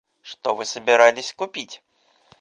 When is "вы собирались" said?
0.55-1.31